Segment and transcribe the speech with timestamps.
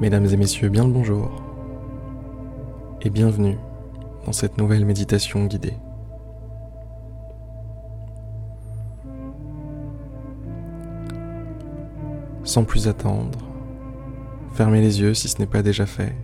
[0.00, 1.28] Mesdames et messieurs, bien le bonjour
[3.02, 3.58] et bienvenue
[4.24, 5.76] dans cette nouvelle méditation guidée.
[12.44, 13.40] Sans plus attendre,
[14.52, 16.14] fermez les yeux si ce n'est pas déjà fait.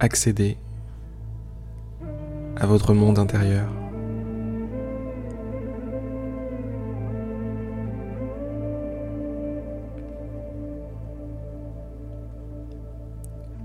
[0.00, 0.56] Accédez
[2.56, 3.81] à votre monde intérieur.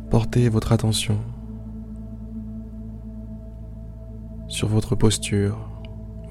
[0.09, 1.17] Portez votre attention
[4.47, 5.69] sur votre posture,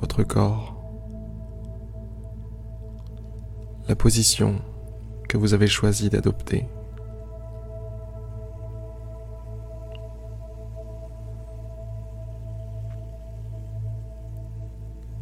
[0.01, 0.83] votre corps,
[3.89, 4.57] la position
[5.29, 6.67] que vous avez choisi d'adopter.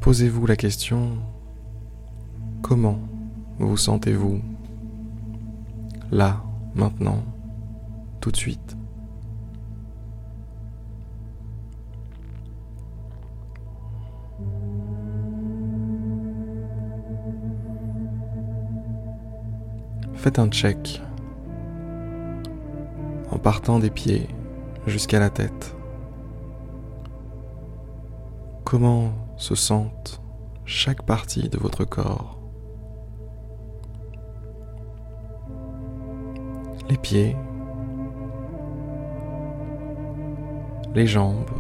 [0.01, 1.19] Posez-vous la question,
[2.62, 2.98] comment
[3.59, 4.41] vous sentez-vous
[6.11, 6.42] là,
[6.75, 7.19] maintenant?
[8.25, 8.75] Tout de suite.
[20.14, 21.02] Faites un check
[23.30, 24.27] en partant des pieds
[24.86, 25.77] jusqu'à la tête.
[28.64, 30.22] Comment se sentent
[30.64, 32.39] chaque partie de votre corps?
[36.89, 37.36] Les pieds,
[40.95, 41.50] les jambes,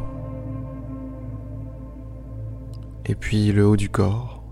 [3.04, 4.42] et puis le haut du corps,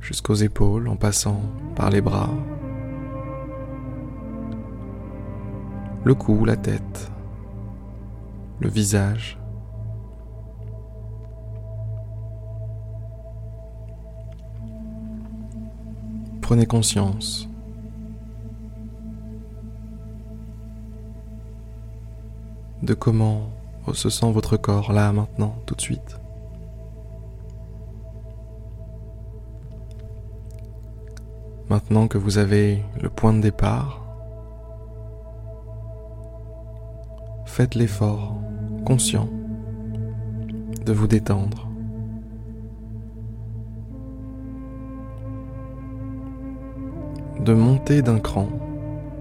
[0.00, 1.42] jusqu'aux épaules en passant
[1.74, 2.30] par les bras,
[6.04, 7.10] le cou, la tête,
[8.60, 9.38] le visage.
[16.40, 17.47] Prenez conscience
[22.82, 23.50] de comment
[23.92, 26.18] se sent votre corps là, maintenant, tout de suite.
[31.68, 34.02] Maintenant que vous avez le point de départ,
[37.44, 38.34] faites l'effort
[38.86, 39.28] conscient
[40.84, 41.68] de vous détendre.
[47.40, 48.48] De monter d'un cran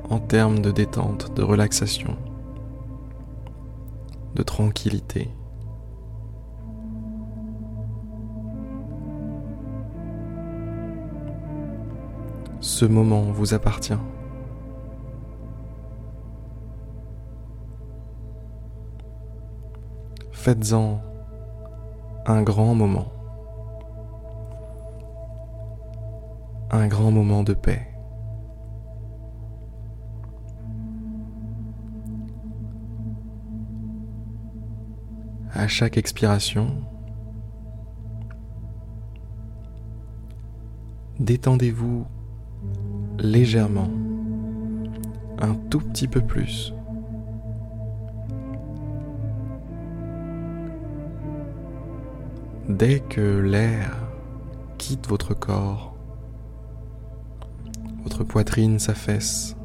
[0.10, 2.18] en termes de détente, de relaxation
[4.38, 5.32] de tranquillité.
[12.60, 13.98] Ce moment vous appartient.
[20.32, 21.02] Faites-en
[22.28, 23.08] un grand moment.
[26.70, 27.97] Un grand moment de paix.
[35.54, 36.82] À chaque expiration,
[41.20, 42.06] détendez-vous
[43.20, 43.90] légèrement,
[45.40, 46.74] un tout petit peu plus.
[52.70, 53.96] Dès que l'air
[54.78, 55.96] quitte votre corps,
[58.04, 59.56] votre poitrine s'affaisse,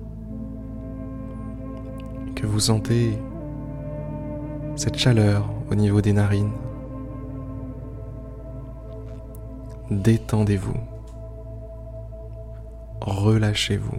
[2.37, 3.19] que vous sentez
[4.77, 6.53] cette chaleur au niveau des narines.
[9.91, 10.77] Détendez-vous.
[13.01, 13.97] Relâchez-vous.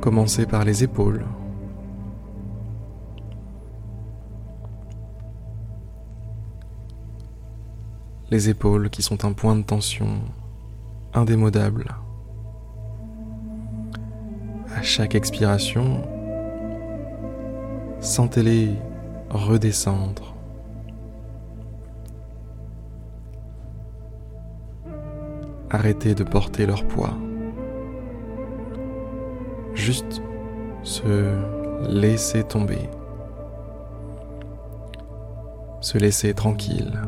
[0.00, 1.24] Commencez par les épaules.
[8.30, 10.08] Les épaules qui sont un point de tension
[11.14, 11.94] indémodable
[14.74, 16.17] à chaque expiration,
[18.00, 18.74] sentez-les
[19.30, 20.34] redescendre.
[25.70, 27.16] Arrêtez de porter leur poids.
[29.74, 30.22] Juste
[30.82, 31.36] se
[31.88, 32.88] laisser tomber.
[35.80, 37.00] Se laisser tranquille.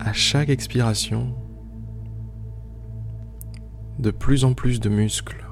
[0.00, 1.34] À chaque expiration,
[3.98, 5.47] de plus en plus de muscles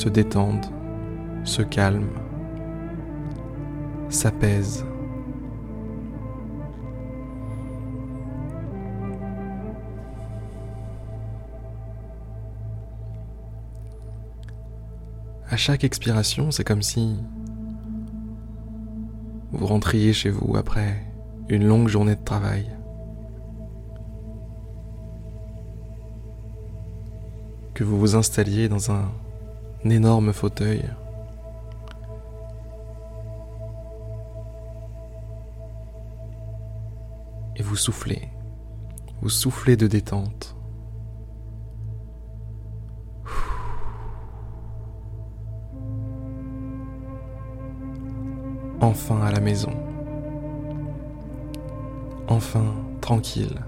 [0.00, 0.64] se détendent,
[1.44, 2.08] se calment,
[4.08, 4.86] s'apaisent.
[15.50, 17.18] À chaque expiration, c'est comme si
[19.52, 21.04] vous rentriez chez vous après
[21.50, 22.70] une longue journée de travail.
[27.74, 29.10] Que vous vous installiez dans un,
[29.84, 30.84] énorme fauteuil.
[37.56, 38.28] Et vous soufflez,
[39.22, 40.56] vous soufflez de détente.
[48.80, 49.72] Enfin à la maison.
[52.28, 53.60] Enfin tranquille.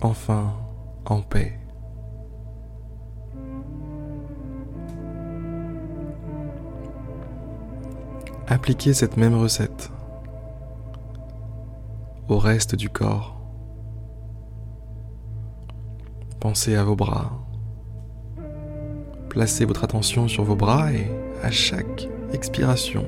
[0.00, 0.54] Enfin
[1.06, 1.58] en paix.
[8.50, 9.90] Appliquez cette même recette
[12.28, 13.38] au reste du corps.
[16.40, 17.44] Pensez à vos bras.
[19.28, 21.10] Placez votre attention sur vos bras et
[21.42, 23.04] à chaque expiration.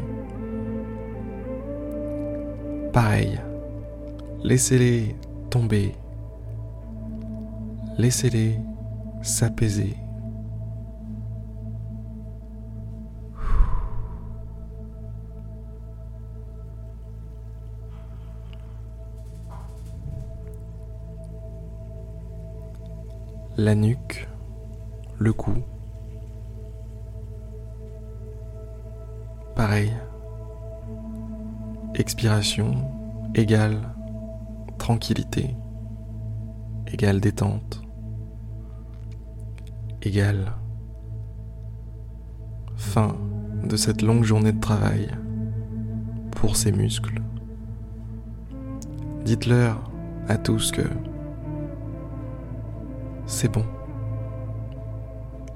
[2.93, 3.41] Pareil,
[4.43, 5.17] laissez-les
[5.49, 5.95] tomber.
[7.97, 8.59] Laissez-les
[9.23, 9.97] s'apaiser.
[23.62, 24.27] La nuque,
[25.19, 25.53] le cou,
[29.55, 29.93] pareil.
[31.95, 32.91] Expiration
[33.35, 33.77] égale
[34.79, 35.55] tranquillité,
[36.87, 37.83] égale détente,
[40.01, 40.55] égale
[42.77, 43.15] fin
[43.62, 45.11] de cette longue journée de travail
[46.31, 47.21] pour ces muscles.
[49.27, 49.91] Dites-leur
[50.29, 50.89] à tous que
[53.31, 53.65] c'est bon.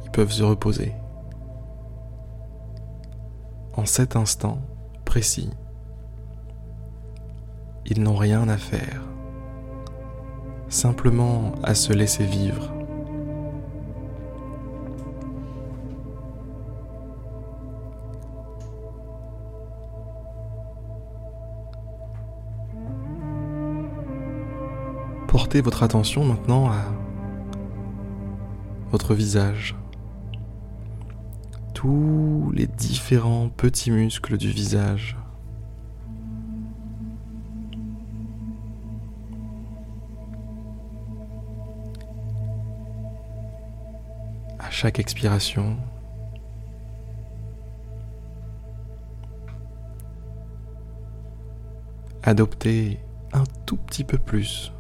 [0.05, 0.93] Ils peuvent se reposer
[3.76, 4.59] en cet instant
[5.05, 5.50] précis.
[7.85, 9.03] Ils n'ont rien à faire,
[10.69, 12.71] simplement à se laisser vivre.
[25.27, 26.77] Portez votre attention maintenant à
[29.14, 29.75] visage
[31.75, 35.19] tous les différents petits muscles du visage.
[44.58, 45.76] À chaque expiration,
[52.23, 53.00] adoptez
[53.32, 54.73] un tout petit peu plus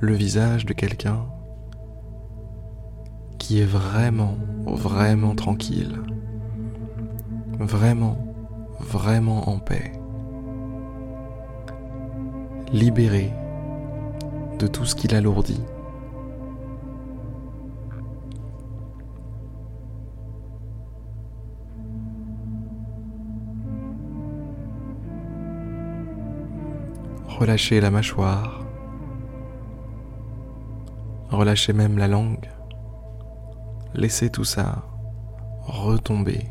[0.00, 1.24] le visage de quelqu'un
[3.48, 4.36] qui est vraiment,
[4.66, 6.02] vraiment tranquille.
[7.58, 8.18] Vraiment,
[8.78, 9.90] vraiment en paix,
[12.74, 13.32] libéré
[14.58, 15.62] de tout ce qui l'alourdit.
[27.28, 28.66] Relâchez la mâchoire,
[31.30, 32.46] relâchez même la langue,
[33.98, 34.84] laissez tout ça
[35.60, 36.46] retomber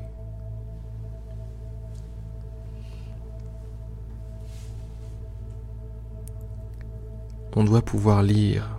[7.57, 8.77] on doit pouvoir lire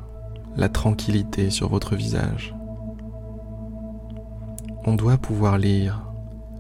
[0.57, 2.55] la tranquillité sur votre visage.
[4.85, 6.05] On doit pouvoir lire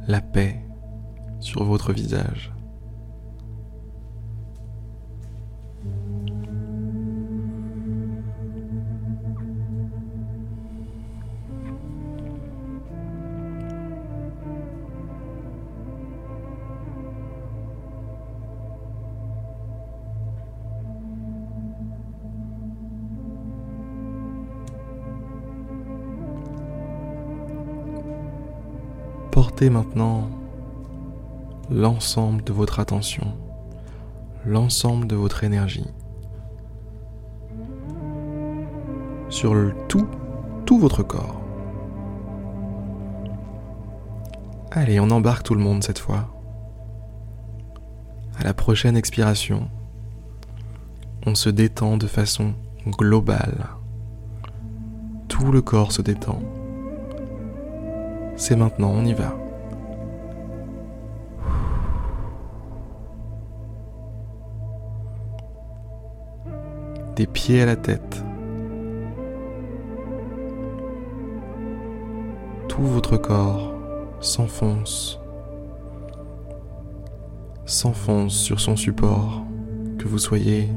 [0.09, 0.61] la paix
[1.39, 2.53] sur votre visage.
[29.67, 30.31] Maintenant
[31.71, 33.35] l'ensemble de votre attention,
[34.47, 35.87] l'ensemble de votre énergie
[39.29, 40.07] sur le tout,
[40.65, 41.41] tout votre corps.
[44.71, 46.29] Allez, on embarque tout le monde cette fois.
[48.39, 49.69] À la prochaine expiration,
[51.27, 52.55] on se détend de façon
[52.87, 53.67] globale.
[55.27, 56.41] Tout le corps se détend.
[58.37, 59.35] C'est maintenant, on y va.
[67.19, 68.25] Des pieds à la tête.
[72.69, 73.75] Tout votre corps
[74.21, 75.19] s'enfonce
[77.67, 79.45] s'enfonce sur son support,
[79.99, 80.69] que vous soyez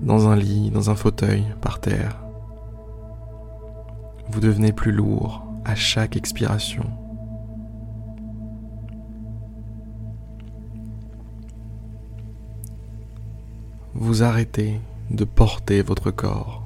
[0.00, 2.24] dans un lit, dans un fauteuil, par terre.
[4.30, 6.84] Vous devenez plus lourd à chaque expiration.
[13.92, 14.80] Vous arrêtez
[15.10, 16.62] de porter votre corps.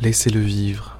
[0.00, 0.98] Laissez-le vivre.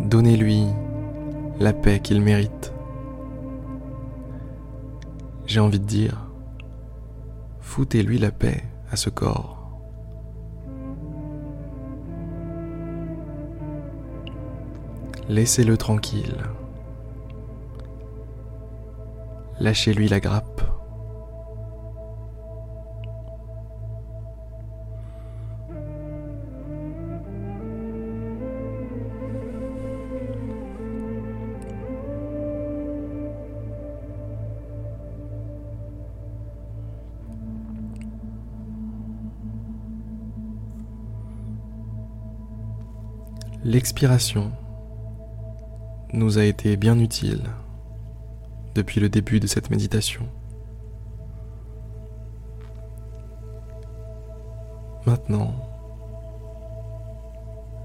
[0.00, 0.64] Donnez-lui
[1.60, 2.72] la paix qu'il mérite.
[5.46, 6.26] J'ai envie de dire,
[7.60, 9.59] foutez-lui la paix à ce corps.
[15.30, 16.38] Laissez-le tranquille.
[19.60, 20.60] Lâchez-lui la grappe.
[43.62, 44.50] L'expiration
[46.12, 47.42] nous a été bien utile
[48.74, 50.26] depuis le début de cette méditation.
[55.06, 55.54] Maintenant,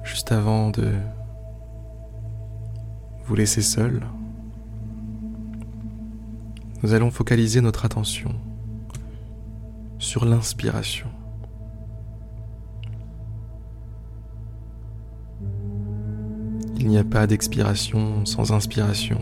[0.03, 0.93] juste avant de
[3.23, 4.01] vous laisser seul,
[6.83, 8.35] nous allons focaliser notre attention
[9.97, 11.09] sur l'inspiration.
[16.77, 19.19] Il n'y a pas d'expiration sans inspiration.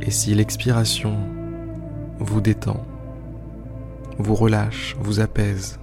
[0.00, 1.16] Et si l'expiration
[2.18, 2.84] vous détend,
[4.18, 5.78] vous relâche, vous apaise,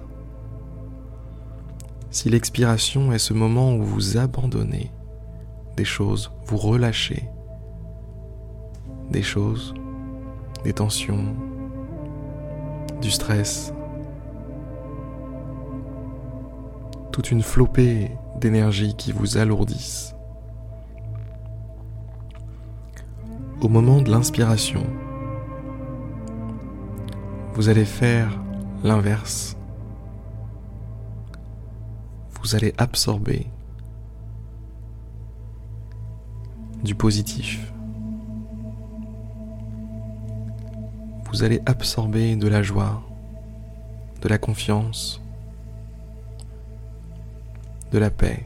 [2.14, 4.92] si l'expiration est ce moment où vous abandonnez
[5.76, 7.28] des choses, vous relâchez
[9.10, 9.74] des choses,
[10.62, 11.34] des tensions,
[13.02, 13.73] du stress,
[17.14, 20.16] toute une flopée d'énergie qui vous alourdissent.
[23.60, 24.82] Au moment de l'inspiration,
[27.54, 28.36] vous allez faire
[28.82, 29.56] l'inverse.
[32.42, 33.46] Vous allez absorber
[36.82, 37.72] du positif.
[41.30, 43.04] Vous allez absorber de la joie,
[44.20, 45.23] de la confiance,
[47.94, 48.44] de la paix.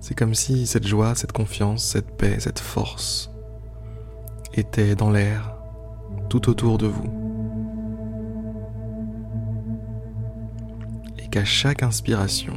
[0.00, 3.30] C'est comme si cette joie, cette confiance, cette paix, cette force
[4.54, 5.54] était dans l'air
[6.30, 7.10] tout autour de vous.
[11.18, 12.54] Et qu'à chaque inspiration,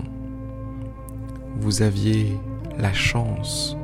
[1.59, 2.39] vous aviez
[2.77, 3.75] la chance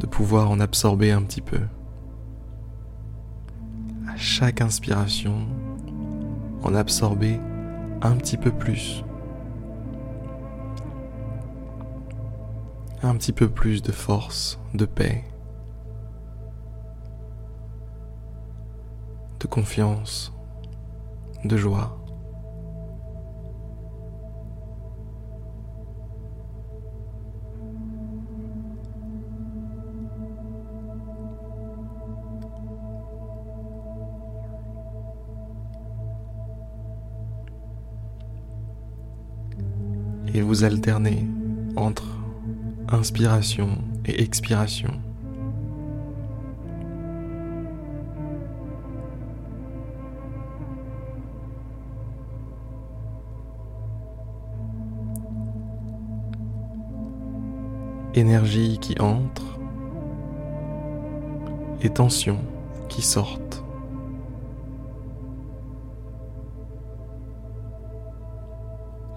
[0.00, 1.60] de pouvoir en absorber un petit peu
[4.22, 5.48] chaque inspiration,
[6.62, 7.40] en absorber
[8.02, 9.04] un petit peu plus.
[13.02, 15.24] Un petit peu plus de force, de paix,
[19.40, 20.32] de confiance,
[21.44, 22.01] de joie.
[40.34, 41.26] Et vous alternez
[41.76, 42.06] entre
[42.88, 44.90] inspiration et expiration.
[58.14, 59.58] Énergie qui entre
[61.80, 62.38] et tension
[62.88, 63.41] qui sortent.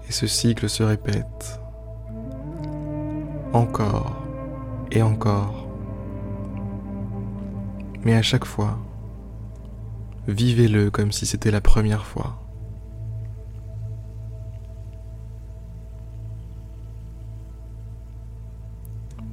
[0.08, 1.60] Et ce cycle se répète
[3.52, 4.22] encore
[4.92, 5.66] et encore.
[8.04, 8.78] Mais à chaque fois,
[10.28, 12.38] vivez-le comme si c'était la première fois.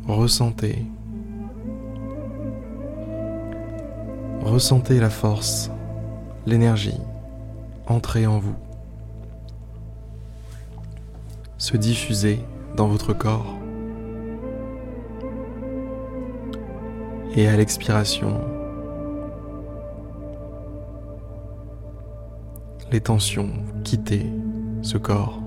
[0.08, 0.86] Ressentez.
[4.42, 5.72] Ressentez la force,
[6.46, 7.00] l'énergie
[7.88, 8.56] entrer en vous
[11.64, 12.40] se diffuser
[12.76, 13.56] dans votre corps
[17.36, 18.42] Et à l'expiration,
[22.92, 23.50] les tensions
[23.86, 24.26] quitter
[24.82, 25.42] ce corps.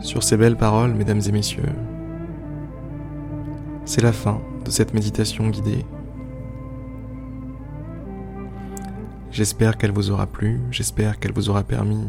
[0.00, 1.62] Sur ces belles paroles, mesdames et messieurs,
[3.84, 5.84] c'est la fin de cette méditation guidée.
[9.30, 12.08] J'espère qu'elle vous aura plu, j'espère qu'elle vous aura permis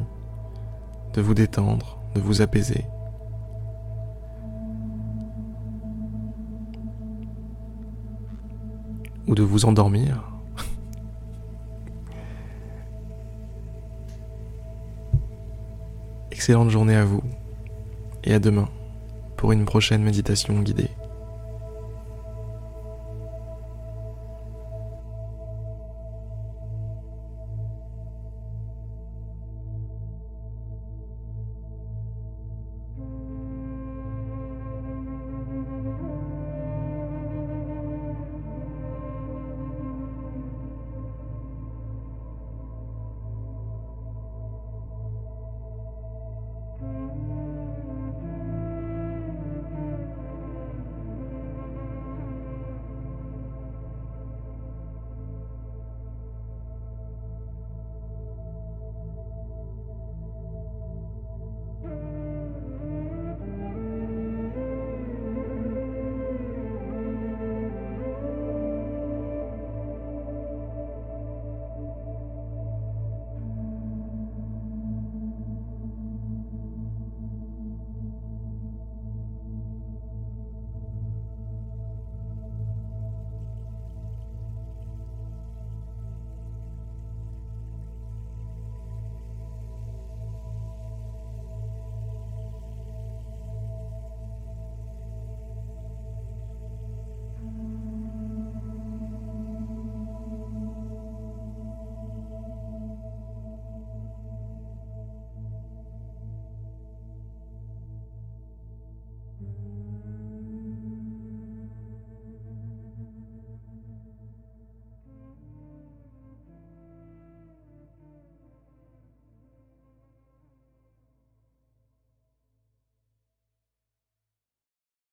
[1.14, 2.86] de vous détendre, de vous apaiser.
[9.28, 10.32] Ou de vous endormir.
[16.32, 17.24] Excellente journée à vous
[18.24, 18.70] et à demain
[19.36, 20.92] pour une prochaine méditation guidée.